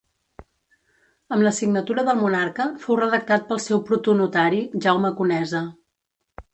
[1.35, 5.67] Amb la signatura del monarca, fou redactat pel seu protonotari, Jaume Conesa.